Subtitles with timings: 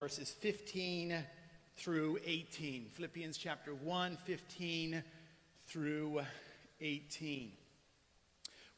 [0.00, 1.24] verses 15
[1.76, 2.86] through 18.
[2.94, 5.02] Philippians chapter 1, 15
[5.66, 6.20] through
[6.80, 7.50] 18.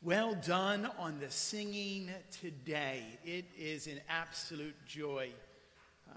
[0.00, 2.08] Well done on the singing
[2.40, 3.02] today.
[3.22, 5.28] It is an absolute joy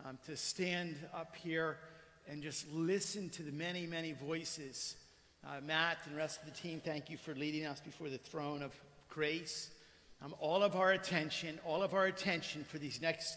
[0.06, 1.80] um, to stand up here
[2.30, 4.96] and just listen to the many, many voices.
[5.46, 8.20] Uh, Matt and the rest of the team, thank you for leading us before the
[8.20, 8.74] throne of
[9.10, 9.70] grace.
[10.24, 13.36] Um, all of our attention, all of our attention for these next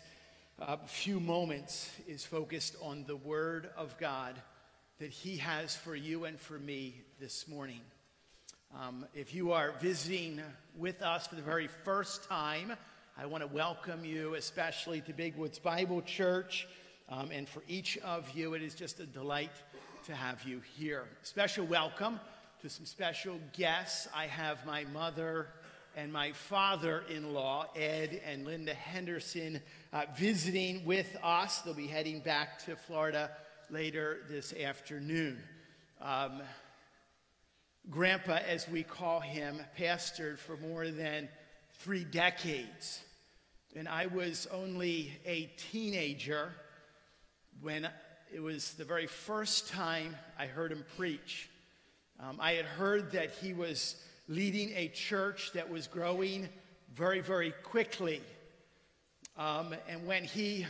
[0.61, 4.35] uh, few moments is focused on the Word of God
[4.99, 7.81] that He has for you and for me this morning.
[8.75, 10.41] Um, if you are visiting
[10.75, 12.73] with us for the very first time,
[13.19, 16.67] I want to welcome you, especially to Big Woods Bible Church.
[17.11, 19.53] Um, and for each of you, it is just a delight
[20.07, 21.05] to have you here.
[21.23, 22.19] Special welcome
[22.63, 24.09] to some special guests.
[24.15, 25.49] I have my mother
[25.97, 29.63] and my father in law, Ed and Linda Henderson,
[29.95, 31.63] uh, visiting with us.
[31.63, 33.31] They'll be heading back to Florida
[33.71, 35.39] later this afternoon.
[36.03, 36.43] Um,
[37.89, 41.31] Grandpa, as we call him, pastored for more than
[41.79, 43.01] three decades.
[43.75, 46.53] And I was only a teenager
[47.63, 47.89] when
[48.35, 51.49] it was the very first time I heard him preach.
[52.21, 53.97] Um, I had heard that he was
[54.29, 56.49] leading a church that was growing
[56.95, 58.21] very, very quickly.
[59.39, 60.67] Um, and when he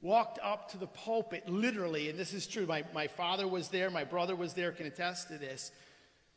[0.00, 3.90] walked up to the pulpit, literally, and this is true, my, my father was there,
[3.90, 5.72] my brother was there, can attest to this.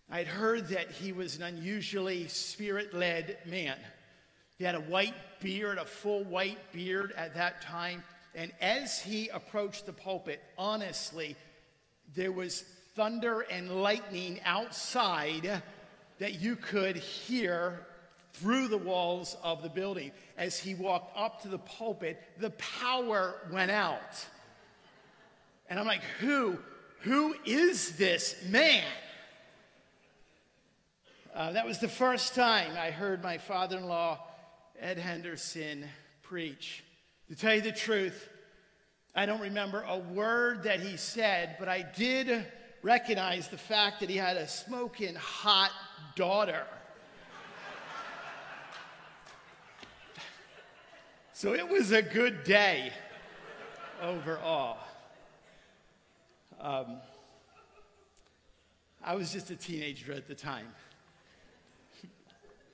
[0.09, 3.77] I'd heard that he was an unusually spirit led man.
[4.57, 8.03] He had a white beard, a full white beard at that time.
[8.33, 11.35] And as he approached the pulpit, honestly,
[12.15, 12.63] there was
[12.95, 15.61] thunder and lightning outside
[16.19, 17.85] that you could hear
[18.33, 20.11] through the walls of the building.
[20.37, 24.25] As he walked up to the pulpit, the power went out.
[25.69, 26.57] And I'm like, who,
[27.01, 28.83] who is this man?
[31.33, 34.19] Uh, that was the first time I heard my father in law,
[34.79, 35.85] Ed Henderson,
[36.23, 36.83] preach.
[37.29, 38.27] To tell you the truth,
[39.15, 42.45] I don't remember a word that he said, but I did
[42.81, 45.71] recognize the fact that he had a smoking hot
[46.15, 46.63] daughter.
[51.33, 52.91] so it was a good day
[54.01, 54.77] overall.
[56.59, 56.97] Um,
[59.03, 60.67] I was just a teenager at the time.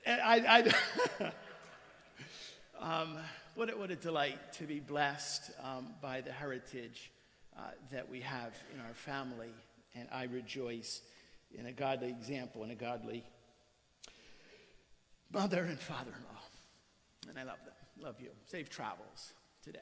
[0.06, 0.72] And I,
[1.19, 1.31] I
[3.02, 3.18] um,
[3.56, 7.12] what, a, what a delight to be blessed um, by the heritage
[7.57, 7.62] uh,
[7.92, 9.50] that we have in our family.
[9.96, 11.02] And I rejoice
[11.58, 13.24] in a godly example and a godly
[15.32, 16.42] mother and father in law.
[17.30, 17.74] And I love them.
[18.06, 18.30] Love you.
[18.46, 19.34] Safe travels
[19.64, 19.80] today.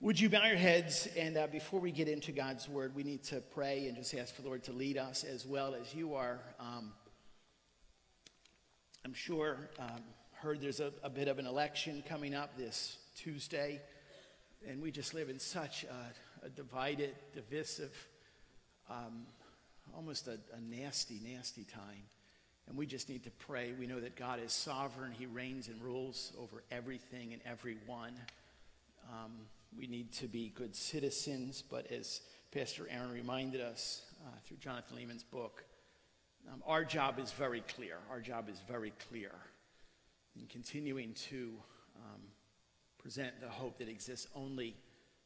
[0.00, 1.08] Would you bow your heads?
[1.16, 4.34] And uh, before we get into God's word, we need to pray and just ask
[4.34, 6.40] for the Lord to lead us as well as you are.
[6.60, 6.92] Um,
[9.04, 13.80] I'm sure, um, heard there's a, a, bit of an election coming up this Tuesday.
[14.68, 17.94] And we just live in such a, a divided, divisive,
[18.90, 19.26] um,
[19.96, 22.02] almost a, a nasty, nasty time.
[22.66, 23.72] And we just need to pray.
[23.78, 28.14] We know that God is sovereign, He reigns and rules over everything and everyone.
[29.10, 29.32] Um,
[29.76, 32.20] we need to be good citizens, but as
[32.52, 35.64] Pastor Aaron reminded us uh, through Jonathan Leeman's book,
[36.52, 37.96] um, our job is very clear.
[38.10, 39.32] Our job is very clear
[40.38, 41.52] in continuing to
[41.96, 42.20] um,
[42.98, 44.76] present the hope that exists only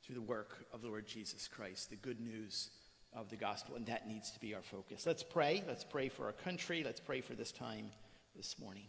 [0.02, 2.70] through the work of the Lord Jesus Christ, the good news
[3.14, 5.06] of the gospel, and that needs to be our focus.
[5.06, 5.64] Let's pray.
[5.66, 6.82] Let's pray for our country.
[6.84, 7.90] Let's pray for this time
[8.36, 8.86] this morning.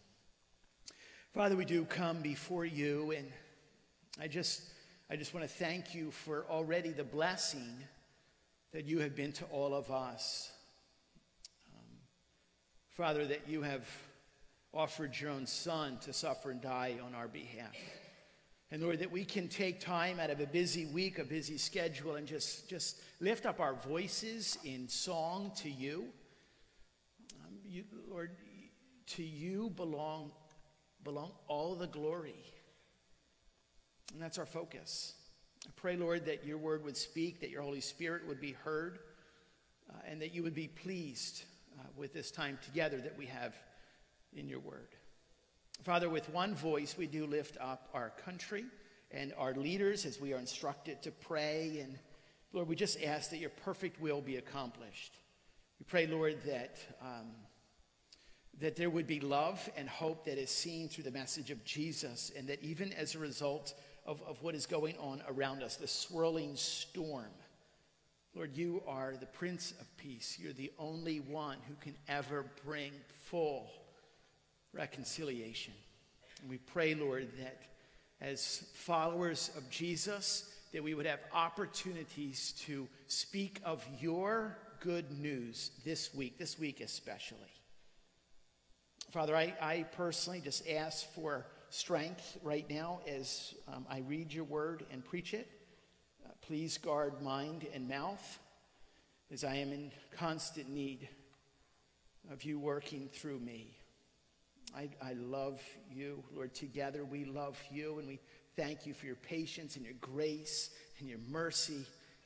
[1.33, 3.27] Father, we do come before you, and
[4.19, 4.63] I just,
[5.09, 7.75] I just want to thank you for already the blessing
[8.73, 10.51] that you have been to all of us.
[11.71, 11.85] Um,
[12.89, 13.87] Father, that you have
[14.73, 17.75] offered your own Son to suffer and die on our behalf.
[18.71, 22.15] And Lord, that we can take time out of a busy week, a busy schedule,
[22.15, 26.05] and just, just lift up our voices in song to you.
[27.43, 28.31] Um, you Lord,
[29.07, 30.31] to you belong,
[31.03, 32.45] belong all the glory.
[34.13, 35.15] And that's our focus.
[35.67, 38.99] I pray, Lord, that your word would speak, that your Holy Spirit would be heard,
[39.89, 41.43] uh, and that you would be pleased
[41.79, 43.55] uh, with this time together that we have
[44.33, 44.89] in your word.
[45.83, 48.65] Father, with one voice, we do lift up our country
[49.11, 51.79] and our leaders as we are instructed to pray.
[51.81, 51.97] And
[52.51, 55.13] Lord, we just ask that your perfect will be accomplished.
[55.79, 57.27] We pray, Lord, that, um,
[58.59, 62.29] that there would be love and hope that is seen through the message of Jesus,
[62.37, 63.73] and that even as a result
[64.05, 67.31] of, of what is going on around us, the swirling storm.
[68.35, 70.37] Lord, you are the Prince of Peace.
[70.39, 72.91] You're the only one who can ever bring
[73.29, 73.71] full
[74.73, 75.73] reconciliation.
[76.41, 77.61] And we pray, Lord, that
[78.21, 85.71] as followers of Jesus, that we would have opportunities to speak of your good news
[85.83, 87.39] this week, this week especially.
[89.11, 94.43] Father, I, I personally just ask for strength right now as um, I read your
[94.43, 95.49] word and preach it.
[96.25, 98.39] Uh, please guard mind and mouth
[99.31, 101.07] as I am in constant need
[102.31, 103.78] of you working through me.
[104.75, 105.61] I, I love
[105.91, 106.53] you, Lord.
[106.53, 108.19] Together we love you, and we
[108.55, 110.69] thank you for your patience and your grace
[110.99, 111.85] and your mercy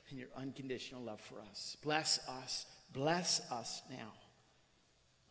[0.10, 1.78] and your unconditional love for us.
[1.84, 2.66] Bless us.
[2.92, 4.12] Bless us now.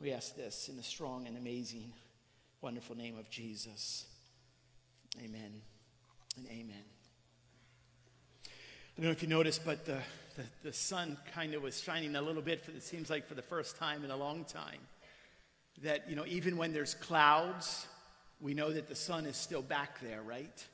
[0.00, 1.92] We ask this in the strong and amazing,
[2.60, 4.06] wonderful name of Jesus.
[5.22, 5.60] Amen
[6.36, 6.82] and amen.
[8.46, 9.98] I don't know if you noticed, but the,
[10.36, 13.34] the, the sun kind of was shining a little bit, for, it seems like for
[13.34, 14.80] the first time in a long time
[15.82, 17.86] that, you know, even when there's clouds,
[18.40, 20.66] we know that the sun is still back there, right?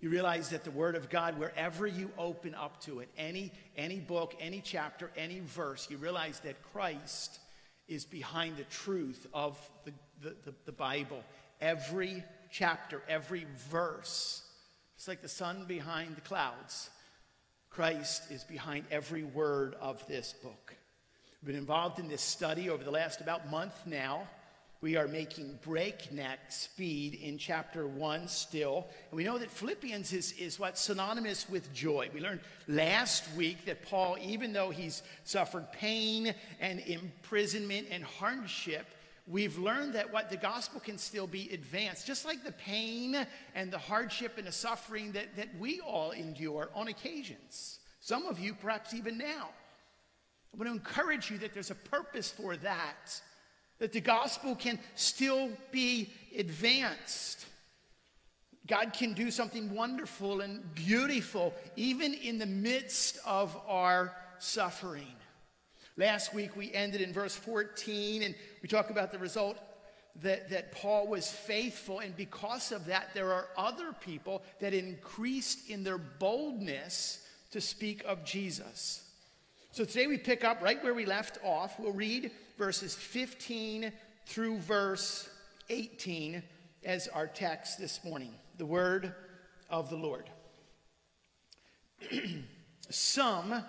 [0.00, 3.98] You realize that the Word of God, wherever you open up to it, any, any
[3.98, 7.40] book, any chapter, any verse, you realize that Christ
[7.88, 9.92] is behind the truth of the,
[10.22, 11.22] the, the, the Bible.
[11.60, 14.42] Every chapter, every verse,
[14.96, 16.90] it's like the sun behind the clouds.
[17.70, 20.74] Christ is behind every word of this book.
[21.46, 24.26] Been involved in this study over the last about month now.
[24.80, 28.88] We are making breakneck speed in chapter one still.
[29.12, 32.10] And we know that Philippians is, is what synonymous with joy.
[32.12, 38.84] We learned last week that Paul, even though he's suffered pain and imprisonment and hardship,
[39.28, 43.70] we've learned that what the gospel can still be advanced, just like the pain and
[43.70, 47.78] the hardship and the suffering that, that we all endure on occasions.
[48.00, 49.50] Some of you, perhaps even now.
[50.52, 53.20] I want to encourage you that there's a purpose for that,
[53.78, 57.46] that the gospel can still be advanced.
[58.66, 65.14] God can do something wonderful and beautiful even in the midst of our suffering.
[65.96, 69.58] Last week we ended in verse 14 and we talk about the result
[70.22, 75.68] that, that Paul was faithful, and because of that, there are other people that increased
[75.68, 79.02] in their boldness to speak of Jesus.
[79.76, 81.78] So today we pick up right where we left off.
[81.78, 83.92] We'll read verses 15
[84.24, 85.28] through verse
[85.68, 86.42] 18
[86.82, 88.32] as our text this morning.
[88.56, 89.14] The word
[89.68, 90.30] of the Lord.
[92.88, 93.62] some,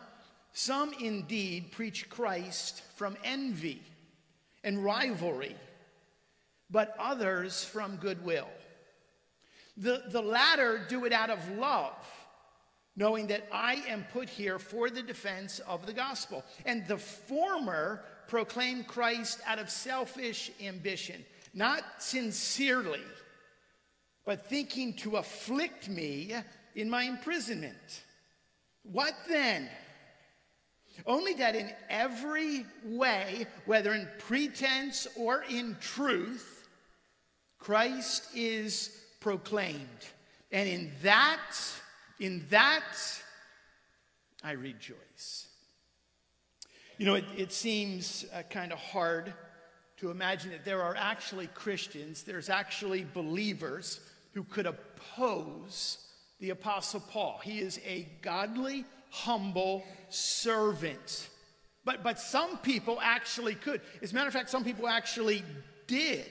[0.54, 3.84] some indeed preach Christ from envy
[4.64, 5.58] and rivalry,
[6.72, 8.48] but others from goodwill.
[9.76, 11.98] The, the latter do it out of love
[12.98, 16.44] knowing that I am put here for the defense of the gospel.
[16.66, 21.24] And the former proclaim Christ out of selfish ambition,
[21.54, 23.04] not sincerely,
[24.26, 26.34] but thinking to afflict me
[26.76, 28.04] in my imprisonment.
[28.84, 29.70] What then?
[31.06, 36.68] Only that in every way, whether in pretense or in truth,
[37.60, 40.08] Christ is proclaimed.
[40.52, 41.56] And in that,
[42.20, 42.96] in that,
[44.44, 45.48] I rejoice.
[46.98, 49.34] You know, it, it seems uh, kind of hard
[49.98, 54.00] to imagine that there are actually Christians, there's actually believers
[54.34, 55.98] who could oppose
[56.40, 57.40] the Apostle Paul.
[57.44, 61.30] He is a godly, humble servant.
[61.84, 63.82] But, but some people actually could.
[64.02, 65.44] As a matter of fact, some people actually
[65.88, 66.26] did.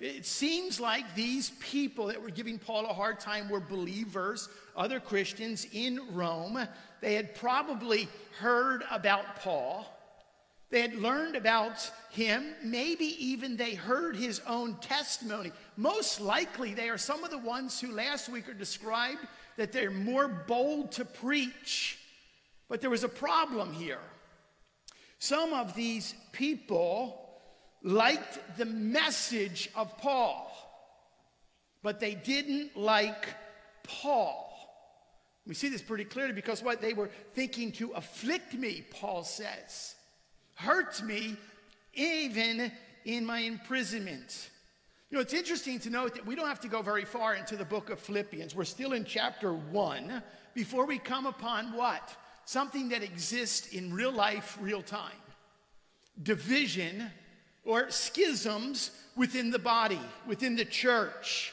[0.00, 5.00] It seems like these people that were giving Paul a hard time were believers, other
[5.00, 6.66] Christians in Rome.
[7.00, 9.92] They had probably heard about Paul.
[10.70, 12.54] They had learned about him.
[12.62, 15.50] Maybe even they heard his own testimony.
[15.76, 19.26] Most likely, they are some of the ones who last week are described
[19.56, 21.98] that they're more bold to preach.
[22.68, 23.98] But there was a problem here.
[25.18, 27.27] Some of these people
[27.82, 30.50] liked the message of Paul,
[31.82, 33.28] but they didn't like
[33.82, 34.44] Paul.
[35.46, 39.94] We see this pretty clearly because what they were thinking to afflict me, Paul says,
[40.54, 41.36] hurt me
[41.94, 42.70] even
[43.04, 44.50] in my imprisonment.
[45.10, 47.56] You know, it's interesting to note that we don't have to go very far into
[47.56, 48.54] the book of Philippians.
[48.54, 52.14] We're still in chapter one before we come upon what?
[52.44, 55.16] Something that exists in real life, real time
[56.22, 57.10] division
[57.68, 61.52] or schisms within the body, within the church.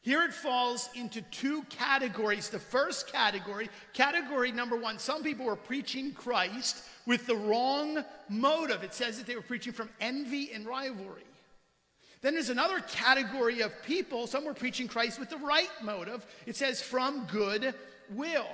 [0.00, 2.48] Here it falls into two categories.
[2.48, 8.82] The first category, category number one, some people were preaching Christ with the wrong motive.
[8.82, 11.24] It says that they were preaching from envy and rivalry.
[12.22, 16.26] Then there's another category of people, some were preaching Christ with the right motive.
[16.46, 17.74] It says from good
[18.10, 18.48] will.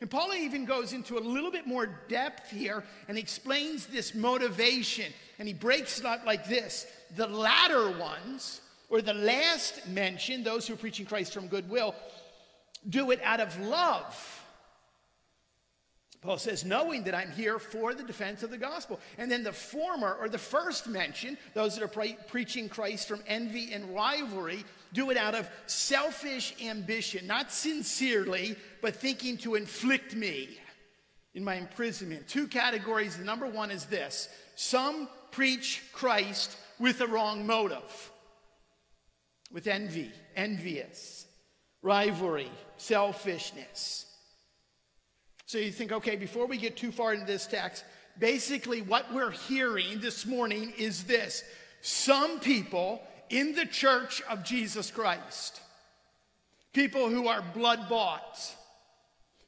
[0.00, 5.10] And Paul even goes into a little bit more depth here and explains this motivation.
[5.38, 6.86] And he breaks it up like this
[7.16, 11.94] the latter ones, or the last mentioned, those who are preaching Christ from goodwill,
[12.88, 14.42] do it out of love.
[16.20, 18.98] Paul says, knowing that I'm here for the defense of the gospel.
[19.16, 23.22] And then the former, or the first mentioned, those that are pre- preaching Christ from
[23.28, 30.14] envy and rivalry, do it out of selfish ambition, not sincerely, but thinking to inflict
[30.14, 30.58] me
[31.34, 32.26] in my imprisonment.
[32.26, 33.16] Two categories.
[33.16, 38.10] The number one is this some preach Christ with the wrong motive,
[39.52, 41.26] with envy, envious,
[41.82, 44.06] rivalry, selfishness.
[45.44, 47.84] So you think, okay, before we get too far into this text,
[48.18, 51.44] basically what we're hearing this morning is this
[51.82, 55.60] some people in the church of Jesus Christ,
[56.72, 58.38] people who are blood bought,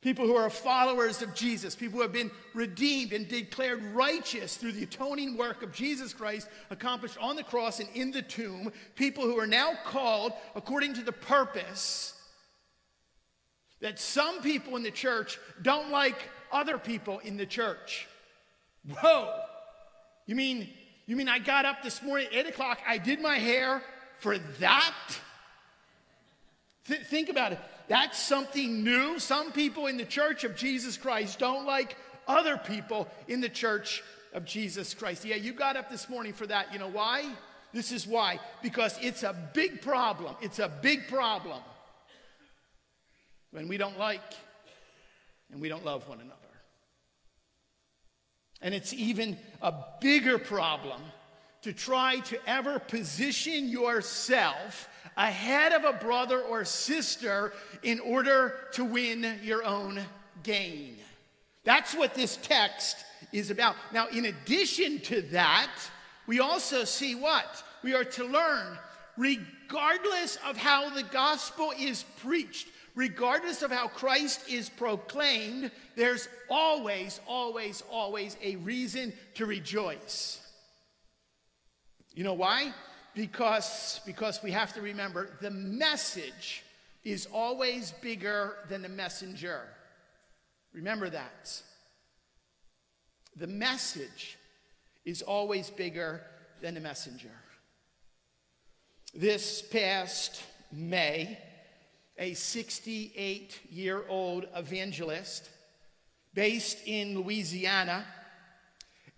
[0.00, 4.72] people who are followers of Jesus, people who have been redeemed and declared righteous through
[4.72, 9.24] the atoning work of Jesus Christ accomplished on the cross and in the tomb, people
[9.24, 12.14] who are now called according to the purpose
[13.80, 18.08] that some people in the church don't like other people in the church.
[19.00, 19.40] Whoa!
[20.26, 20.68] You mean,
[21.08, 23.82] you mean I got up this morning at 8 o'clock, I did my hair
[24.18, 24.94] for that?
[26.86, 27.58] Th- think about it.
[27.88, 29.18] That's something new.
[29.18, 31.96] Some people in the church of Jesus Christ don't like
[32.26, 35.24] other people in the church of Jesus Christ.
[35.24, 36.74] Yeah, you got up this morning for that.
[36.74, 37.24] You know why?
[37.72, 38.38] This is why.
[38.62, 40.36] Because it's a big problem.
[40.42, 41.62] It's a big problem
[43.50, 44.20] when we don't like
[45.50, 46.47] and we don't love one another.
[48.60, 51.00] And it's even a bigger problem
[51.62, 58.84] to try to ever position yourself ahead of a brother or sister in order to
[58.84, 60.00] win your own
[60.42, 60.96] gain.
[61.64, 63.76] That's what this text is about.
[63.92, 65.72] Now, in addition to that,
[66.26, 67.62] we also see what?
[67.82, 68.78] We are to learn,
[69.16, 77.20] regardless of how the gospel is preached, regardless of how Christ is proclaimed, there's always,
[77.28, 80.40] always, always a reason to rejoice.
[82.12, 82.74] You know why?
[83.14, 86.64] Because, because we have to remember the message
[87.04, 89.62] is always bigger than the messenger.
[90.72, 91.62] Remember that.
[93.36, 94.38] The message
[95.04, 96.22] is always bigger
[96.60, 97.30] than the messenger.
[99.14, 101.38] This past May,
[102.18, 105.48] a 68 year old evangelist
[106.34, 108.04] based in Louisiana,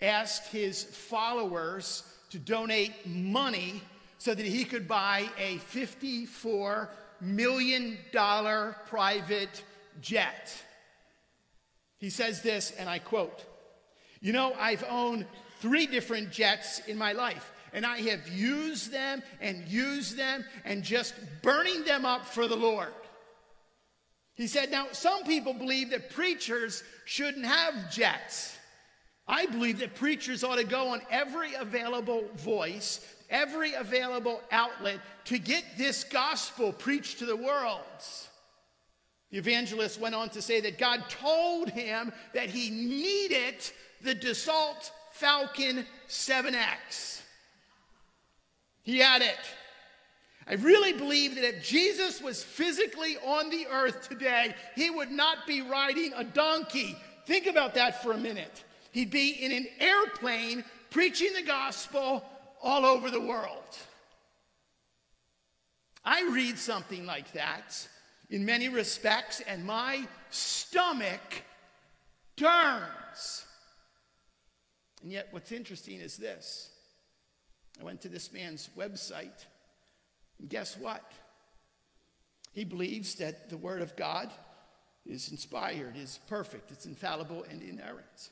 [0.01, 3.83] asked his followers to donate money
[4.19, 6.89] so that he could buy a $54
[7.21, 7.99] million
[8.87, 9.65] private
[10.01, 10.55] jet.
[11.99, 13.45] He says this, and I quote
[14.21, 15.27] You know, I've owned
[15.61, 20.83] three different jets in my life and I have used them and used them and
[20.83, 22.93] just burning them up for the Lord.
[24.35, 28.57] He said, Now, some people believe that preachers shouldn't have jets.
[29.29, 35.39] I believe that preachers ought to go on every available voice, every available outlet to
[35.39, 37.85] get this gospel preached to the world.
[39.31, 43.57] The evangelist went on to say that God told him that he needed
[44.03, 47.20] the Dassault Falcon 7X.
[48.91, 49.39] He had it.
[50.49, 55.47] I really believe that if Jesus was physically on the earth today, he would not
[55.47, 56.97] be riding a donkey.
[57.25, 58.65] Think about that for a minute.
[58.91, 62.25] He'd be in an airplane preaching the gospel
[62.61, 63.79] all over the world.
[66.05, 67.87] I read something like that
[68.29, 71.45] in many respects, and my stomach
[72.37, 73.45] turns.
[75.01, 76.71] And yet, what's interesting is this
[77.79, 79.45] I went to this man's website,
[80.39, 81.03] and guess what?
[82.53, 84.31] He believes that the Word of God
[85.07, 88.31] is inspired, is perfect, it's infallible, and inerrant.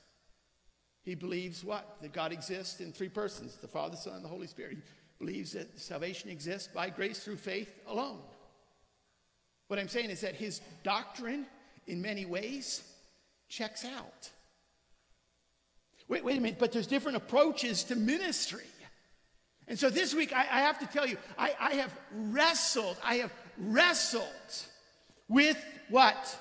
[1.02, 1.96] He believes what?
[2.02, 4.72] That God exists in three persons the Father, Son, and the Holy Spirit.
[4.72, 8.18] He believes that salvation exists by grace through faith alone.
[9.68, 11.46] What I'm saying is that his doctrine,
[11.86, 12.82] in many ways,
[13.48, 14.30] checks out.
[16.08, 18.64] Wait, wait a minute, but there's different approaches to ministry.
[19.68, 23.16] And so this week, I, I have to tell you, I, I have wrestled, I
[23.16, 24.24] have wrestled
[25.28, 26.36] with what?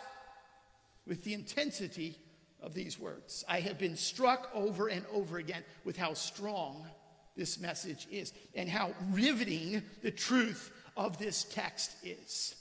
[1.05, 2.17] With the intensity
[2.62, 3.43] of these words.
[3.48, 6.88] I have been struck over and over again with how strong
[7.36, 12.55] this message is and how riveting the truth of this text is.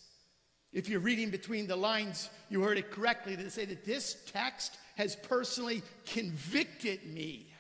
[0.73, 4.77] If you're reading between the lines, you heard it correctly to say that this text
[4.97, 7.53] has personally convicted me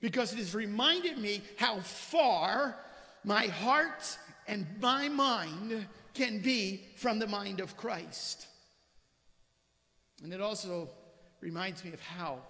[0.00, 2.76] because it has reminded me how far
[3.24, 8.46] my heart and my mind can be from the mind of Christ.
[10.22, 10.88] And it also
[11.40, 12.40] reminds me of how,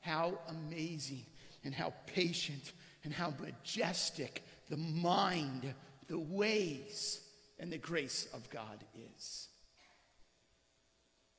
[0.00, 1.26] how amazing
[1.64, 2.72] and how patient
[3.04, 5.74] and how majestic the mind,
[6.08, 7.20] the ways,
[7.58, 8.84] and the grace of God
[9.16, 9.48] is.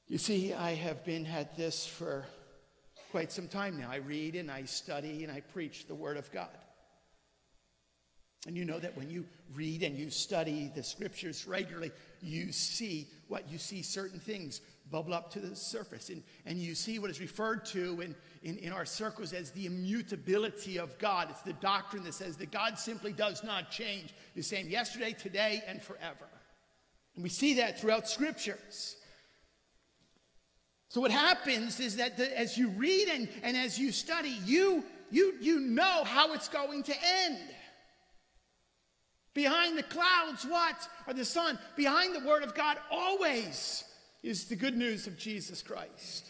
[0.08, 2.26] You see, I have been at this for
[3.12, 3.90] quite some time now.
[3.90, 6.50] I read and I study and I preach the Word of God.
[8.46, 13.08] And you know that when you read and you study the scriptures regularly, you see
[13.28, 16.10] what you see certain things bubble up to the surface.
[16.10, 19.66] And, and you see what is referred to in, in, in our circles as the
[19.66, 21.28] immutability of God.
[21.30, 25.62] It's the doctrine that says that God simply does not change, the same yesterday, today,
[25.68, 26.28] and forever.
[27.16, 28.96] And we see that throughout scriptures.
[30.90, 34.84] So what happens is that the, as you read and, and as you study, you,
[35.12, 37.40] you, you know how it's going to end.
[39.34, 40.88] Behind the clouds, what?
[41.06, 41.60] Or the sun.
[41.76, 43.84] Behind the word of God always
[44.24, 46.26] is the good news of Jesus Christ.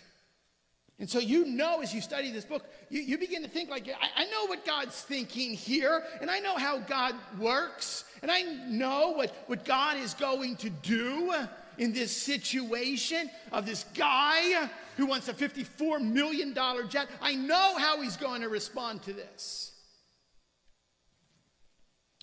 [0.99, 3.87] And so you know as you study this book, you, you begin to think like,
[3.87, 8.41] I, I, know what God's thinking here, and I know how God works, and I
[8.67, 11.35] know what, what God is going to do
[11.77, 16.53] in this situation of this guy who wants a $54 million
[16.89, 17.07] jet.
[17.21, 19.73] I know how he's going to respond to this.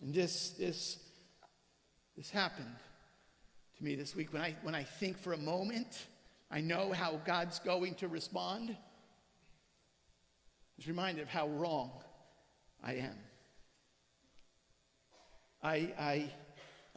[0.02, 0.99] And this, this,
[2.16, 2.75] this happened
[3.78, 4.32] to me this week.
[4.32, 6.06] When I, when I think for a moment,
[6.50, 8.70] I know how God's going to respond.
[8.70, 8.76] I
[10.76, 11.93] was reminded of how wrong
[12.82, 13.17] I am.
[15.62, 16.30] I, I,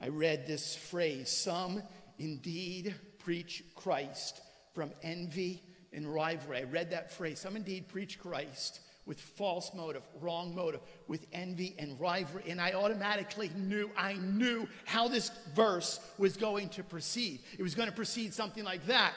[0.02, 1.82] I read this phrase some
[2.20, 4.42] indeed preach Christ
[4.74, 6.60] from envy and rivalry.
[6.60, 7.40] I read that phrase.
[7.40, 12.44] Some indeed preach Christ with false motive, wrong motive, with envy and rivalry.
[12.48, 17.40] And I automatically knew, I knew how this verse was going to proceed.
[17.58, 19.16] It was going to proceed something like that.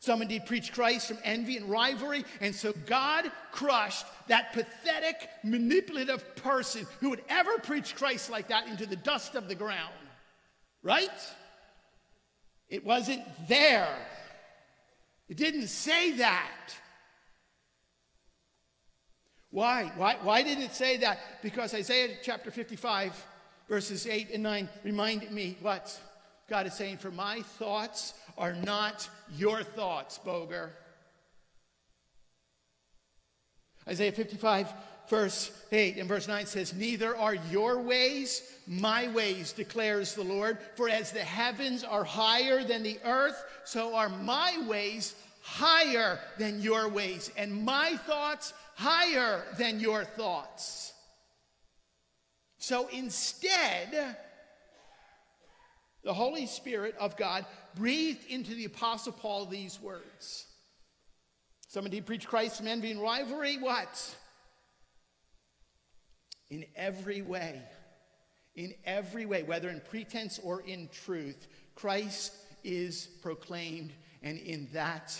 [0.00, 2.24] Some indeed preach Christ from envy and rivalry.
[2.40, 8.66] And so God crushed that pathetic, manipulative person who would ever preach Christ like that
[8.66, 9.92] into the dust of the ground.
[10.82, 11.08] Right?
[12.72, 13.94] It wasn't there.
[15.28, 16.74] It didn't say that.
[19.50, 19.92] Why?
[19.94, 21.18] Why, why did it say that?
[21.42, 23.26] Because Isaiah chapter 55,
[23.68, 26.00] verses 8 and 9 reminded me what?
[26.48, 29.06] God is saying, For my thoughts are not
[29.36, 30.72] your thoughts, Boger.
[33.86, 34.72] Isaiah 55,
[35.08, 40.58] verse 8 and verse 9 says, Neither are your ways my ways, declares the Lord.
[40.76, 46.60] For as the heavens are higher than the earth, so are my ways higher than
[46.60, 50.92] your ways, and my thoughts higher than your thoughts.
[52.58, 54.16] So instead,
[56.04, 60.46] the Holy Spirit of God breathed into the Apostle Paul these words.
[61.68, 63.56] Some indeed preach Christ from envy and rivalry.
[63.56, 64.14] What?
[66.52, 67.60] In every way,
[68.54, 75.16] in every way, whether in pretense or in truth, Christ is proclaimed, and in that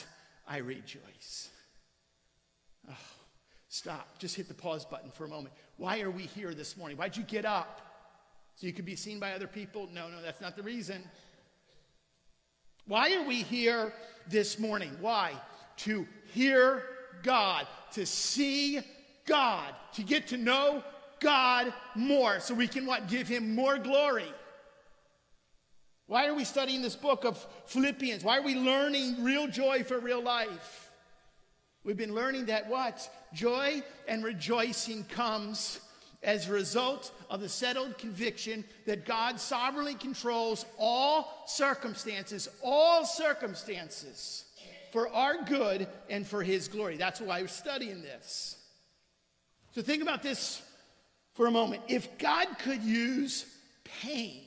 [0.47, 1.49] I rejoice.
[2.89, 2.95] Oh.
[3.73, 4.19] Stop.
[4.19, 5.55] Just hit the pause button for a moment.
[5.79, 6.99] Why are we here this morning?
[6.99, 7.81] Why'd you get up?
[8.57, 9.89] So you could be seen by other people?
[9.91, 11.03] No, no, that's not the reason.
[12.87, 13.95] Why are we here
[14.29, 14.95] this morning?
[15.01, 15.33] Why?
[15.79, 16.83] To hear
[17.23, 18.81] God, to see
[19.25, 20.85] God, to get to know
[21.23, 23.09] God more so we can what?
[23.09, 24.31] Give him more glory.
[26.07, 28.23] Why are we studying this book of Philippians?
[28.23, 30.91] Why are we learning real joy for real life?
[31.85, 33.09] We've been learning that what?
[33.33, 35.81] Joy and rejoicing comes
[36.23, 44.45] as a result of the settled conviction that God sovereignly controls all circumstances, all circumstances
[44.93, 46.97] for our good and for his glory.
[46.97, 48.59] That's why we're studying this.
[49.75, 50.63] So think about this
[51.35, 51.83] for a moment.
[51.89, 53.47] If God could use
[53.85, 54.43] pain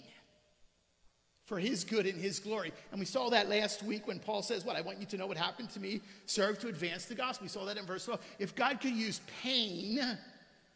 [1.46, 2.74] for his good and his glory.
[2.92, 4.76] And we saw that last week when Paul says, What?
[4.76, 7.46] I want you to know what happened to me, serve to advance the gospel.
[7.46, 8.20] We saw that in verse 12.
[8.40, 10.00] If God could use pain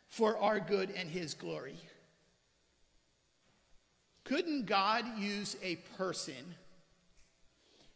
[0.07, 1.77] for our good and his glory,
[4.23, 6.55] couldn't God use a person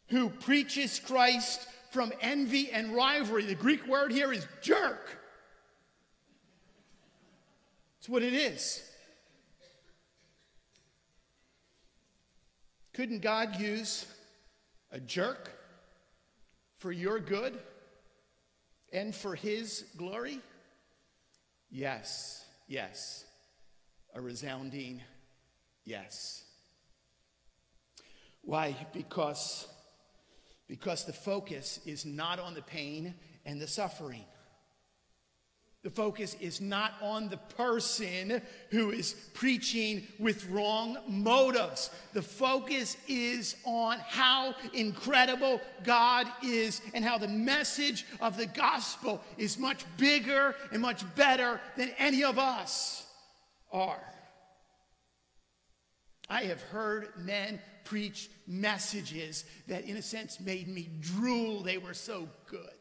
[0.08, 3.46] who preaches Christ from envy and rivalry?
[3.46, 5.20] The Greek word here is jerk.
[8.04, 8.84] It's what it is.
[12.92, 14.06] Couldn't God use
[14.92, 15.50] a jerk
[16.80, 17.58] for your good
[18.92, 20.42] and for his glory?
[21.72, 23.24] Yes, yes.
[24.14, 25.00] A resounding
[25.86, 26.44] yes.
[28.42, 28.76] Why?
[28.92, 29.66] Because,
[30.68, 34.26] because the focus is not on the pain and the suffering.
[35.84, 38.42] The focus is not on the person
[38.72, 41.90] who is preaching with wrong motives.
[42.14, 49.22] The focus is on how incredible God is and how the message of the gospel
[49.38, 53.06] is much bigger and much better than any of us
[53.70, 54.02] are.
[56.30, 61.62] I have heard men preach messages that, in a sense, made me drool.
[61.62, 62.72] They were so good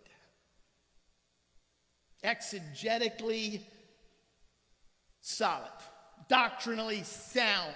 [2.24, 3.60] exegetically
[5.20, 5.70] solid,
[6.28, 7.74] doctrinally sound.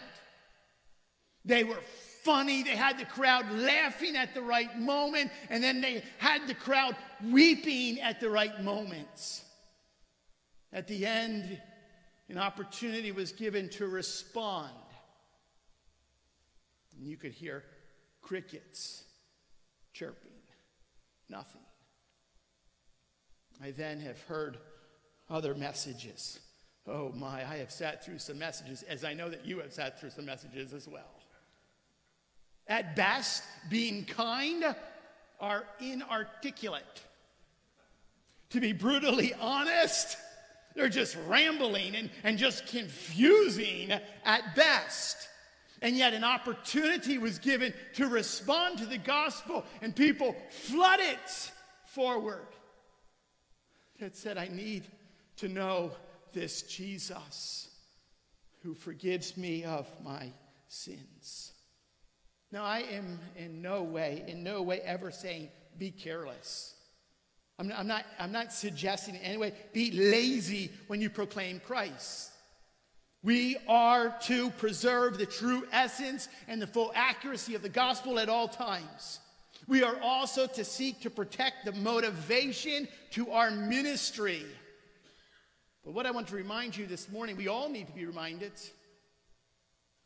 [1.44, 1.80] They were
[2.22, 2.62] funny.
[2.62, 6.96] They had the crowd laughing at the right moment, and then they had the crowd
[7.24, 9.44] weeping at the right moments.
[10.72, 11.60] At the end,
[12.28, 14.72] an opportunity was given to respond.
[16.98, 17.62] And you could hear
[18.22, 19.04] crickets
[19.92, 20.30] chirping,
[21.28, 21.65] nothing.
[23.62, 24.58] I then have heard
[25.30, 26.40] other messages.
[26.86, 29.98] Oh my, I have sat through some messages, as I know that you have sat
[29.98, 31.20] through some messages as well.
[32.68, 34.64] At best, being kind
[35.40, 37.02] are inarticulate.
[38.50, 40.16] To be brutally honest,
[40.74, 43.90] they're just rambling and, and just confusing
[44.24, 45.28] at best.
[45.82, 51.18] And yet, an opportunity was given to respond to the gospel, and people flooded
[51.84, 52.46] forward
[53.98, 54.84] that said, I need
[55.36, 55.92] to know
[56.32, 57.68] this Jesus
[58.62, 60.30] who forgives me of my
[60.68, 61.52] sins.
[62.52, 66.74] Now, I am in no way, in no way ever saying be careless.
[67.58, 71.60] I'm not, I'm not, I'm not suggesting in any way be lazy when you proclaim
[71.60, 72.32] Christ.
[73.22, 78.28] We are to preserve the true essence and the full accuracy of the gospel at
[78.28, 79.20] all times.
[79.68, 84.44] We are also to seek to protect the motivation to our ministry.
[85.84, 88.52] But what I want to remind you this morning, we all need to be reminded,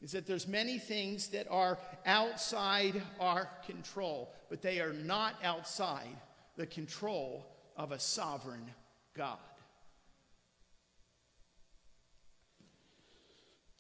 [0.01, 6.17] is that there's many things that are outside our control, but they are not outside
[6.57, 7.47] the control
[7.77, 8.71] of a sovereign
[9.15, 9.39] God.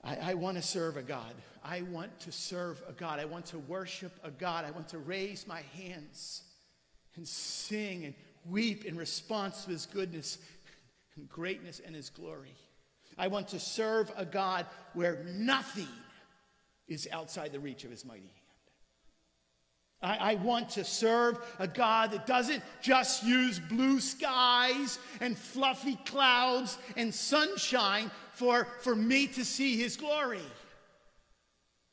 [0.02, 1.34] I, I want to serve a God.
[1.62, 3.18] I want to serve a God.
[3.18, 4.64] I want to worship a God.
[4.64, 6.42] I want to raise my hands
[7.16, 8.14] and sing and
[8.48, 10.38] weep in response to his goodness
[11.16, 12.54] and greatness and his glory.
[13.18, 15.88] I want to serve a God where nothing
[16.88, 18.49] is outside the reach of his mighty hand.
[20.02, 25.96] I, I, want to serve a God that doesn't just use blue skies and fluffy
[26.06, 30.40] clouds and sunshine for, for me to see his glory.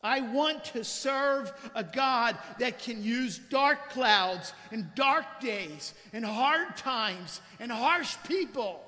[0.01, 6.23] I want to serve a God that can use dark clouds and dark days and
[6.23, 8.83] hard times and harsh people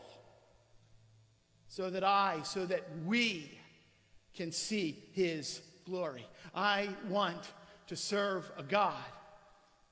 [1.67, 3.60] so that I, so that we
[4.34, 6.25] can see his glory.
[6.55, 7.51] I want
[7.89, 8.93] to serve a God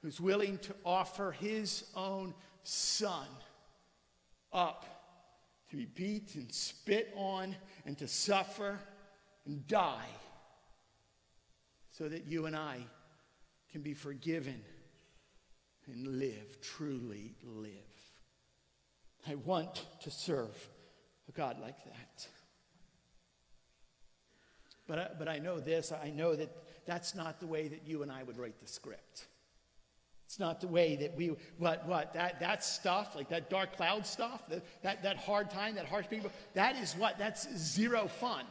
[0.04, 3.26] who's willing to offer his own son
[4.54, 4.86] up
[5.72, 7.56] to be beat and spit on
[7.88, 8.80] and to suffer
[9.48, 10.10] and die
[11.92, 12.78] so that you and I
[13.72, 14.62] can be forgiven
[15.88, 17.72] and live, truly live.
[19.28, 20.70] I want to serve
[21.28, 22.28] a God like that.
[24.88, 26.52] But I, but I know this I know that
[26.88, 29.28] that's not the way that you and I would write the script.
[30.26, 34.06] It's not the way that we, what, what, that, that stuff, like that dark cloud
[34.06, 37.18] stuff, that, that, that hard time, that harsh people, that is what?
[37.18, 38.44] That's zero fun.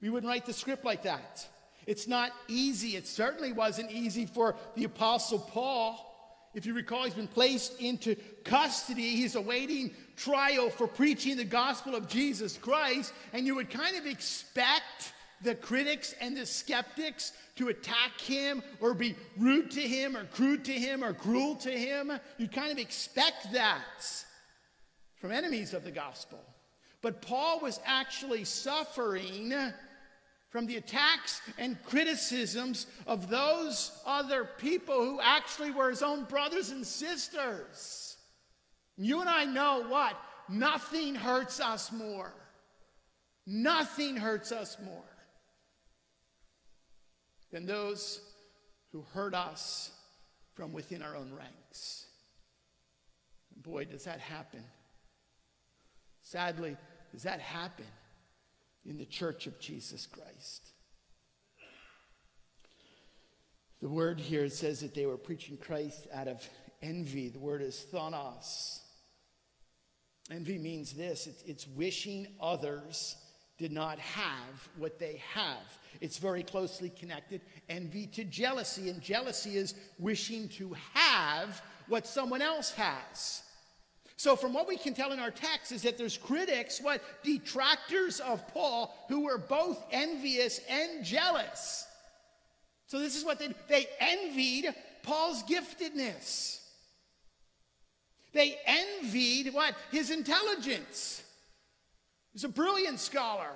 [0.00, 1.46] We wouldn't write the script like that.
[1.86, 2.96] It's not easy.
[2.96, 6.10] It certainly wasn't easy for the Apostle Paul.
[6.52, 9.16] If you recall, he's been placed into custody.
[9.16, 13.12] He's awaiting trial for preaching the gospel of Jesus Christ.
[13.32, 18.94] And you would kind of expect the critics and the skeptics to attack him or
[18.94, 22.12] be rude to him or crude to him or cruel to him.
[22.38, 24.24] You kind of expect that
[25.20, 26.40] from enemies of the gospel.
[27.02, 29.52] But Paul was actually suffering
[30.48, 36.70] from the attacks and criticisms of those other people who actually were his own brothers
[36.70, 38.16] and sisters.
[38.96, 40.16] You and I know what?
[40.48, 42.32] Nothing hurts us more.
[43.46, 45.13] Nothing hurts us more
[47.54, 48.20] than those
[48.90, 49.92] who hurt us
[50.54, 52.06] from within our own ranks.
[53.54, 54.64] And boy, does that happen.
[56.20, 56.76] Sadly,
[57.12, 57.86] does that happen
[58.84, 60.72] in the church of Jesus Christ?
[63.80, 66.42] The word here says that they were preaching Christ out of
[66.82, 67.28] envy.
[67.28, 68.80] The word is phthonos.
[70.28, 73.14] Envy means this it's, it's wishing others
[73.58, 75.78] did not have what they have.
[76.00, 77.40] It's very closely connected.
[77.68, 83.42] Envy to jealousy, and jealousy is wishing to have what someone else has.
[84.16, 88.20] So, from what we can tell in our text, is that there's critics, what detractors
[88.20, 91.86] of Paul, who were both envious and jealous.
[92.86, 96.60] So, this is what they they envied Paul's giftedness.
[98.32, 101.23] They envied what his intelligence.
[102.34, 103.50] He's a brilliant scholar.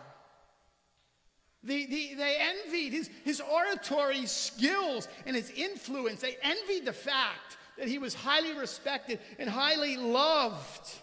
[1.65, 6.21] The, the, they envied his, his oratory skills and his influence.
[6.21, 10.95] They envied the fact that he was highly respected and highly loved.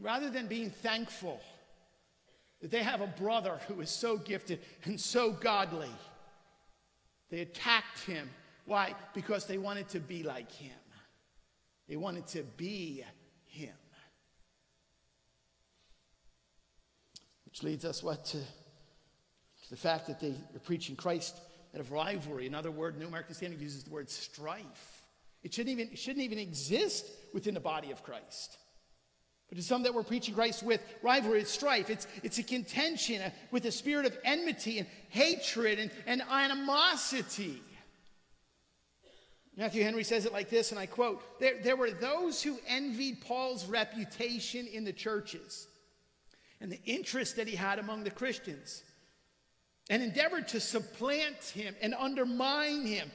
[0.00, 1.40] Rather than being thankful
[2.60, 5.90] that they have a brother who is so gifted and so godly,
[7.30, 8.28] they attacked him.
[8.66, 8.96] Why?
[9.14, 10.72] Because they wanted to be like him.
[11.88, 13.04] They wanted to be
[13.44, 13.74] him.
[17.54, 21.36] Which leads us what to, to the fact that they are preaching Christ
[21.72, 22.48] out of rivalry.
[22.48, 25.04] Another word, New American Standard uses the word strife.
[25.44, 28.58] It shouldn't even, it shouldn't even exist within the body of Christ.
[29.48, 31.90] But to some that we're preaching Christ with rivalry, it's strife.
[31.90, 37.62] It's, it's a contention with a spirit of enmity and hatred and, and animosity.
[39.56, 43.20] Matthew Henry says it like this, and I quote there, there were those who envied
[43.20, 45.68] Paul's reputation in the churches
[46.64, 48.82] and the interest that he had among the Christians
[49.90, 53.10] and endeavored to supplant him and undermine him.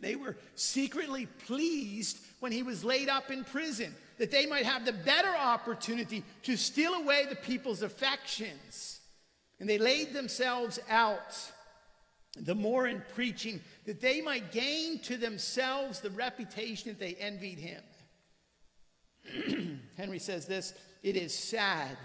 [0.00, 4.84] They were secretly pleased when he was laid up in prison, that they might have
[4.84, 8.98] the better opportunity to steal away the people's affections.
[9.60, 11.40] And they laid themselves out
[12.36, 17.60] the more in preaching, that they might gain to themselves the reputation that they envied
[17.60, 17.80] him.
[19.96, 21.96] Henry says this it is sad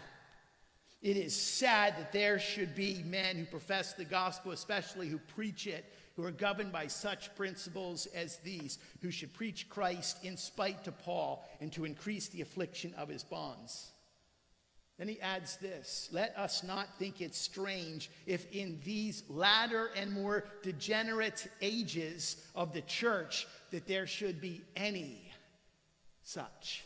[1.03, 5.67] it is sad that there should be men who profess the gospel, especially who preach
[5.67, 5.83] it,
[6.15, 10.93] who are governed by such principles as these, who should preach Christ in spite to
[10.93, 13.91] Paul and to increase the affliction of his bonds.
[14.97, 20.13] Then he adds this Let us not think it strange if in these latter and
[20.13, 25.29] more degenerate ages of the church that there should be any
[26.23, 26.85] such.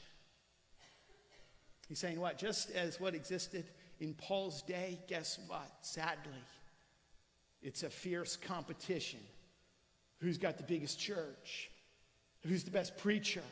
[1.88, 2.40] He's saying what?
[2.40, 3.66] Just as what existed
[4.00, 5.72] in Paul's day, guess what?
[5.82, 6.44] Sadly,
[7.62, 9.20] it's a fierce competition.
[10.20, 11.70] Who's got the biggest church?
[12.44, 13.44] Who's the best preacher?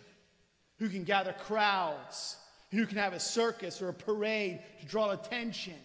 [0.79, 2.37] Who can gather crowds?
[2.71, 5.79] Who can have a circus or a parade to draw attention?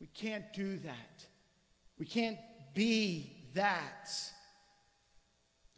[0.00, 1.26] We can't do that.
[1.98, 2.38] We can't
[2.74, 4.10] be that.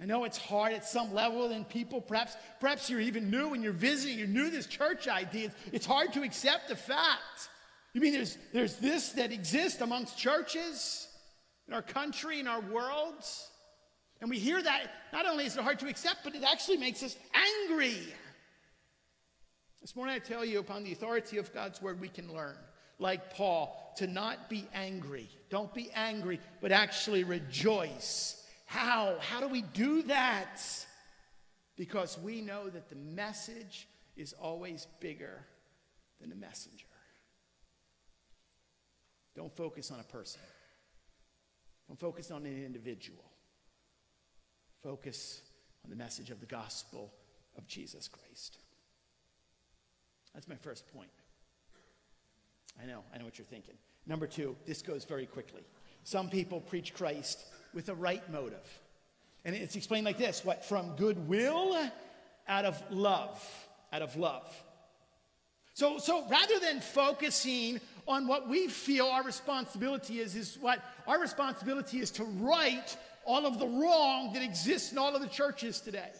[0.01, 3.65] I know it's hard at some level, and people, perhaps, perhaps you're even new and
[3.65, 5.51] you're visiting, you're new to this church idea.
[5.73, 7.49] It's hard to accept the fact.
[7.95, 11.09] You mean there's, there's this that exists amongst churches
[11.67, 13.25] in our country, in our world?
[14.21, 14.83] And we hear that,
[15.13, 17.17] not only is it hard to accept, but it actually makes us
[17.67, 17.99] angry.
[19.81, 22.57] This morning I tell you, upon the authority of God's word, we can learn,
[23.01, 25.29] like Paul, to not be angry.
[25.51, 28.38] Don't be angry, but actually rejoice
[28.68, 29.16] how?
[29.18, 30.61] How do we do that?
[31.74, 35.40] Because we know that the message is always bigger
[36.20, 36.85] than the messenger.
[39.35, 40.42] Don't focus on a person.
[41.87, 43.24] Don't focus on an individual.
[44.83, 45.40] Focus
[45.83, 47.11] on the message of the gospel
[47.57, 48.59] of Jesus Christ.
[50.35, 51.09] That's my first point.
[52.83, 53.76] I know, I know what you're thinking.
[54.07, 55.62] Number two, this goes very quickly.
[56.04, 57.46] Some people preach Christ
[57.79, 58.81] with a right motive.
[59.45, 60.64] And it's explained like this what?
[60.64, 61.79] From goodwill
[62.49, 63.41] out of love.
[63.93, 64.53] Out of love.
[65.75, 71.21] So, so rather than focusing on what we feel our responsibility is, is what our
[71.21, 75.81] responsibility is to right all of the wrong that exists in all of the churches
[75.81, 76.11] today.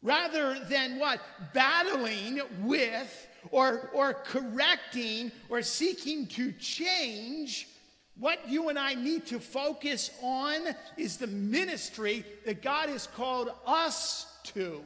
[0.00, 1.20] Rather than what?
[1.52, 7.68] Battling with or, or correcting or seeking to change,
[8.20, 10.60] what you and I need to focus on
[10.98, 14.82] is the ministry that God has called us to.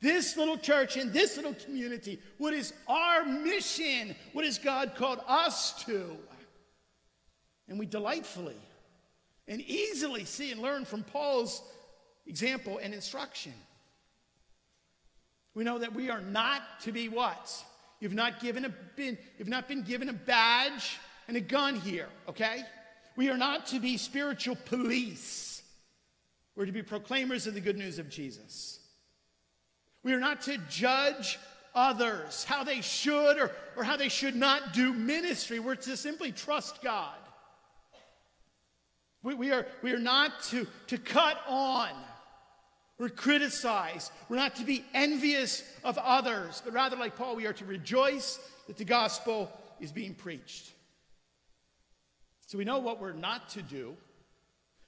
[0.00, 4.16] This little church in this little community, what is our mission?
[4.32, 6.16] What has God called us to?
[7.68, 8.56] And we delightfully
[9.46, 11.62] and easily see and learn from Paul's
[12.26, 13.54] example and instruction.
[15.54, 17.64] We know that we are not to be what?
[18.00, 22.08] You've not given a been, you've not been given a badge and a gun here,
[22.28, 22.62] okay?
[23.16, 25.62] We are not to be spiritual police.
[26.56, 28.80] We're to be proclaimers of the good news of Jesus.
[30.02, 31.38] We are not to judge
[31.74, 35.58] others, how they should or, or how they should not do ministry.
[35.58, 37.14] We're to simply trust God.
[39.22, 41.90] We, we, are, we are not to, to cut on
[42.98, 44.10] or criticize.
[44.28, 48.38] We're not to be envious of others, but rather, like Paul, we are to rejoice
[48.66, 50.72] that the gospel is being preached.
[52.52, 53.96] So we know what we're not to do.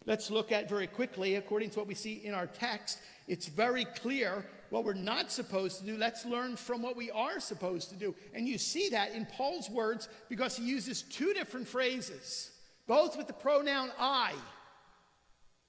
[0.04, 2.98] Let's look at very quickly, according to what we see in our text.
[3.26, 5.96] It's very clear what we're not supposed to do.
[5.96, 8.14] Let's learn from what we are supposed to do.
[8.34, 12.50] And you see that in Paul's words because he uses two different phrases,
[12.86, 14.32] both with the pronoun I.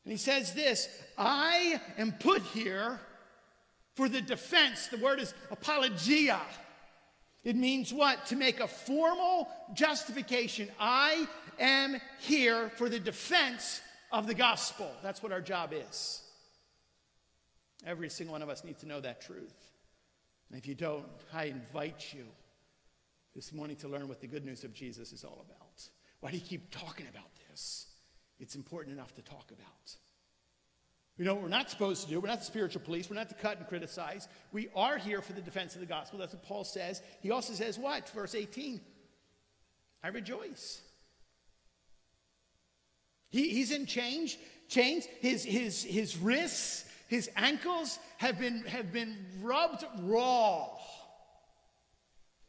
[0.03, 2.99] And he says this I am put here
[3.93, 4.87] for the defense.
[4.87, 6.41] The word is apologia.
[7.45, 8.25] It means what?
[8.25, 10.67] To make a formal justification.
[10.77, 11.27] I
[11.59, 14.91] am here for the defense of the gospel.
[15.03, 16.21] That's what our job is.
[17.85, 19.53] Every single one of us needs to know that truth.
[20.49, 22.25] And if you don't, I invite you
[23.35, 25.89] this morning to learn what the good news of Jesus is all about.
[26.21, 27.87] Why do you keep talking about this?
[28.39, 29.95] It's important enough to talk about.
[31.17, 32.19] We know what we're not supposed to do.
[32.19, 33.09] We're not the spiritual police.
[33.09, 34.27] We're not to cut and criticize.
[34.51, 36.19] We are here for the defense of the gospel.
[36.19, 37.01] That's what Paul says.
[37.21, 38.09] He also says what?
[38.09, 38.81] Verse 18
[40.03, 40.81] I rejoice.
[43.29, 44.37] He, he's in chains.
[44.67, 45.05] Chains.
[45.19, 50.69] His, his, his wrists, his ankles have been, have been rubbed raw.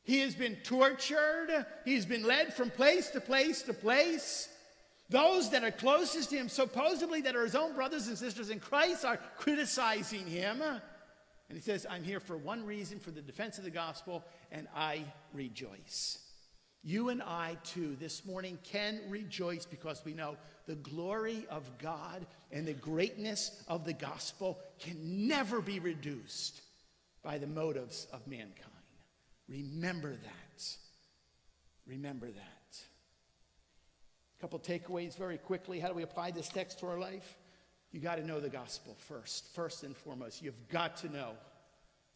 [0.05, 1.67] He has been tortured.
[1.85, 4.49] He's been led from place to place to place.
[5.09, 8.61] Those that are closest to him, supposedly that are his own brothers and sisters in
[8.61, 10.63] Christ, are criticizing him.
[10.63, 14.67] And he says, I'm here for one reason, for the defense of the gospel, and
[14.75, 16.19] I rejoice.
[16.83, 20.37] You and I, too, this morning can rejoice because we know
[20.67, 26.61] the glory of God and the greatness of the gospel can never be reduced
[27.23, 28.71] by the motives of mankind.
[29.49, 30.77] Remember that.
[31.87, 32.79] Remember that.
[34.37, 35.81] A couple takeaways very quickly.
[35.81, 37.37] How do we apply this text to our life?
[37.93, 40.43] You got to know the gospel first, first and foremost.
[40.43, 41.31] You've got to know.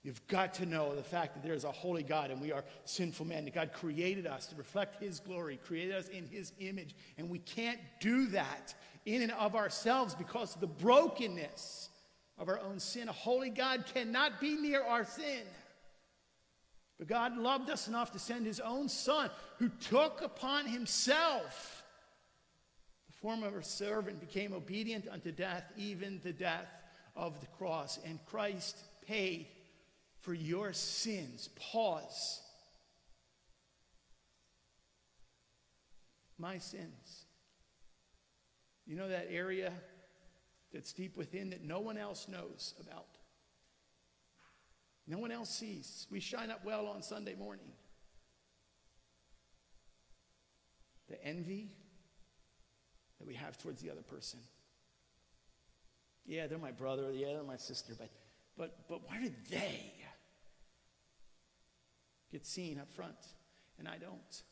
[0.02, 2.64] You've got to know the fact that there is a holy God and we are
[2.86, 3.44] sinful men.
[3.44, 6.94] That God created us to reflect His glory, created us in His image.
[7.18, 11.90] And we can't do that in and of ourselves because of the brokenness
[12.38, 13.08] of our own sin.
[13.10, 15.42] A holy God cannot be near our sin.
[16.98, 21.82] But God loved us enough to send His own Son who took upon Himself
[23.06, 26.68] the form of a servant, became obedient unto death, even the death
[27.16, 27.98] of the cross.
[28.06, 29.46] And Christ paid
[30.30, 31.48] for your sins.
[31.72, 32.40] Pause.
[36.38, 37.24] My sins.
[38.86, 39.72] You know that area
[40.72, 43.06] that's deep within that no one else knows about?
[45.08, 46.06] No one else sees.
[46.12, 47.72] We shine up well on Sunday morning.
[51.08, 51.72] The envy,
[53.18, 54.38] that we have towards the other person.
[56.24, 57.10] Yeah, they're my brother.
[57.12, 57.94] Yeah, they're my sister.
[57.98, 58.10] But,
[58.56, 59.94] but, but why did they
[62.30, 63.16] get seen up front
[63.78, 64.42] and I don't?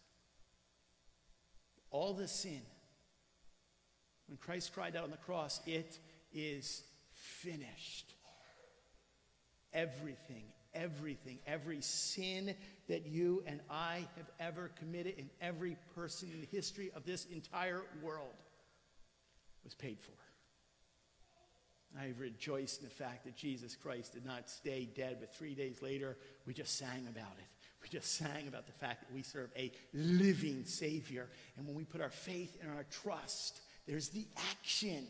[1.91, 2.61] All the sin.
[4.27, 5.99] When Christ cried out on the cross, it
[6.33, 6.83] is
[7.14, 8.14] finished.
[9.73, 12.55] Everything, everything, every sin
[12.88, 17.26] that you and I have ever committed in every person in the history of this
[17.26, 18.35] entire world
[19.64, 20.12] was paid for.
[21.99, 25.81] I rejoice in the fact that Jesus Christ did not stay dead, but three days
[25.83, 26.16] later,
[26.47, 27.58] we just sang about it.
[27.83, 31.29] We just sang about the fact that we serve a living Savior.
[31.57, 35.07] And when we put our faith and our trust, there's the action.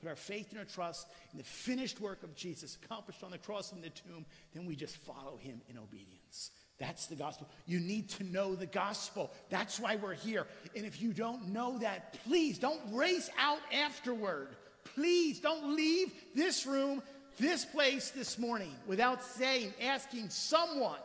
[0.00, 3.38] Put our faith and our trust in the finished work of Jesus accomplished on the
[3.38, 6.50] cross and the tomb, then we just follow him in obedience.
[6.78, 7.48] That's the gospel.
[7.66, 9.32] You need to know the gospel.
[9.50, 10.46] That's why we're here.
[10.76, 14.50] And if you don't know that, please don't race out afterward.
[14.94, 17.02] Please don't leave this room
[17.38, 20.98] this place this morning without saying, asking someone,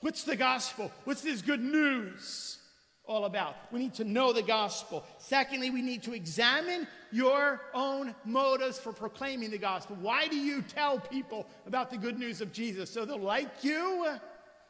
[0.00, 0.90] what's the gospel?
[1.04, 2.58] What's this good news
[3.04, 3.56] all about?
[3.72, 5.04] We need to know the gospel.
[5.18, 9.96] Secondly, we need to examine your own motives for proclaiming the gospel.
[10.00, 12.90] Why do you tell people about the good news of Jesus?
[12.90, 14.06] So they'll like you?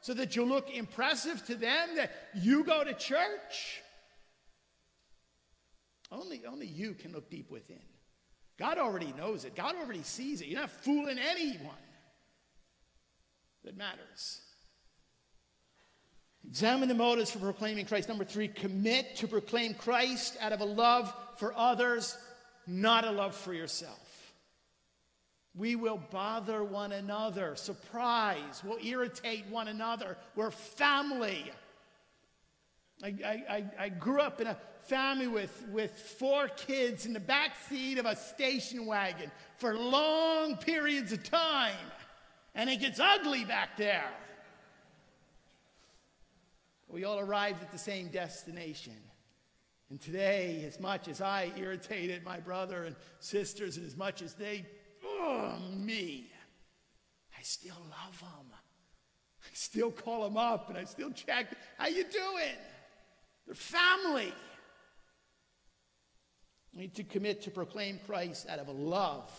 [0.01, 1.97] So that you'll look impressive to them?
[1.97, 3.83] That you go to church?
[6.11, 7.79] Only, only you can look deep within.
[8.63, 9.57] God already knows it.
[9.57, 10.47] God already sees it.
[10.47, 11.75] You're not fooling anyone
[13.65, 14.41] that matters.
[16.47, 18.09] Examine the motives for proclaiming Christ.
[18.09, 22.17] Number three, commit to proclaim Christ out of a love for others,
[22.65, 24.33] not a love for yourself.
[25.57, 27.57] We will bother one another.
[27.57, 28.63] Surprise.
[28.65, 30.17] We'll irritate one another.
[30.37, 31.51] We're family.
[33.03, 34.57] I, I, I, grew up in a
[34.87, 40.57] family with, with four kids in the back seat of a station wagon for long
[40.57, 41.75] periods of time.
[42.55, 44.11] And it gets ugly back there.
[46.89, 48.97] We all arrived at the same destination.
[49.89, 54.35] And today, as much as I irritated my brother and sisters, and as much as
[54.35, 54.67] they,
[55.05, 56.31] oh, me,
[57.39, 58.53] I still love them.
[59.45, 61.47] I still call them up and I still check,
[61.79, 62.57] how you doing?
[63.47, 64.33] They're family.
[66.73, 69.31] You need to commit to proclaim Christ out of a love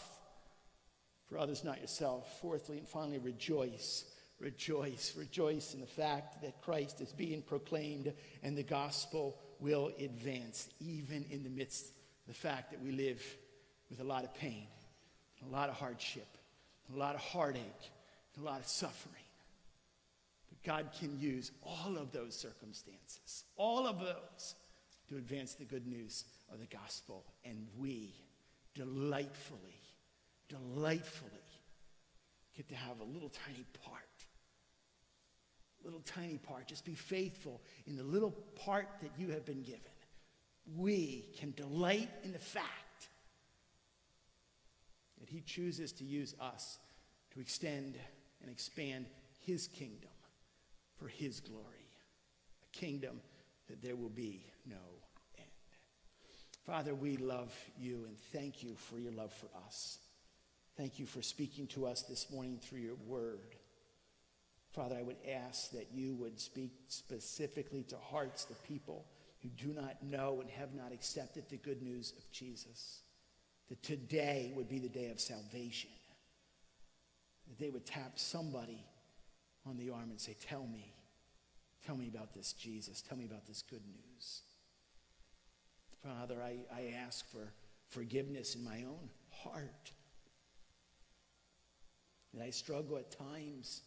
[1.28, 2.40] for others, not yourself.
[2.42, 4.06] Fourthly and finally, rejoice.
[4.40, 5.16] Rejoice.
[5.18, 8.14] Rejoice in the fact that Christ is being proclaimed
[8.44, 13.24] and the gospel will advance, even in the midst of the fact that we live
[13.90, 14.68] with a lot of pain,
[15.48, 16.28] a lot of hardship,
[16.94, 17.92] a lot of heartache,
[18.40, 19.16] a lot of suffering.
[20.50, 24.56] But God can use all of those circumstances, all of those,
[25.10, 27.26] to advance the good news of the gospel.
[27.44, 28.14] And we
[28.76, 29.82] delightfully,
[30.48, 31.32] delightfully
[32.56, 34.00] get to have a little tiny part.
[35.84, 36.68] Little tiny part.
[36.68, 39.82] Just be faithful in the little part that you have been given.
[40.78, 43.10] We can delight in the fact
[45.20, 46.80] that He chooses to use us
[47.34, 47.98] to extend
[48.42, 49.08] and expand
[49.42, 50.12] His kingdom
[50.96, 51.90] for His glory.
[52.64, 53.20] A kingdom
[53.68, 55.03] that there will be no
[56.66, 60.00] Father, we love you and thank you for your love for us.
[60.78, 63.56] Thank you for speaking to us this morning through your word.
[64.72, 69.06] Father, I would ask that you would speak specifically to hearts the people
[69.42, 73.02] who do not know and have not accepted the good news of Jesus.
[73.70, 75.92] That today would be the day of salvation.
[77.50, 78.86] That they would tap somebody
[79.66, 80.96] on the arm and say, Tell me,
[81.86, 83.02] tell me about this Jesus.
[83.02, 84.42] Tell me about this good news.
[86.04, 87.54] Father, I, I ask for
[87.88, 89.92] forgiveness in my own heart.
[92.34, 93.82] That I struggle at times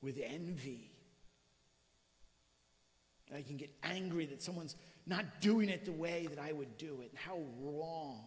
[0.00, 0.90] with envy.
[3.28, 4.76] That I can get angry that someone's
[5.06, 7.10] not doing it the way that I would do it.
[7.10, 8.24] And how wrong,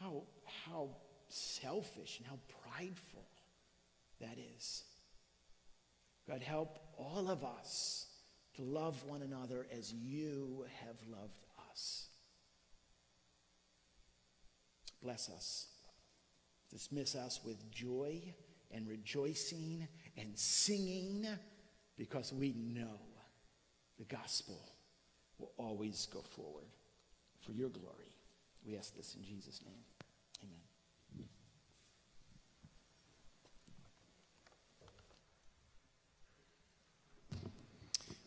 [0.00, 0.22] how,
[0.66, 0.88] how
[1.28, 2.38] selfish, and how
[2.74, 3.26] prideful
[4.20, 4.82] that is.
[6.28, 8.06] God, help all of us
[8.56, 11.46] to love one another as you have loved
[11.80, 12.06] us.
[15.02, 15.66] Bless us.
[16.70, 18.20] Dismiss us with joy
[18.70, 21.26] and rejoicing and singing
[21.96, 23.00] because we know
[23.98, 24.60] the gospel
[25.38, 26.66] will always go forward
[27.40, 28.14] for your glory.
[28.66, 29.82] We ask this in Jesus' name.
[30.44, 31.26] Amen.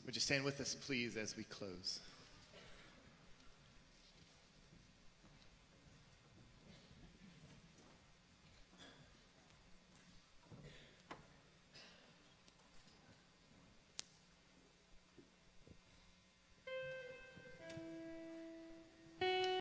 [0.05, 1.99] Would you stand with us, please, as we close?